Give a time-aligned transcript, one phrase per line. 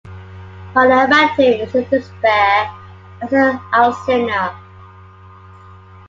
[0.73, 2.73] Bradamante is in despair,
[3.21, 4.59] as is Alcina.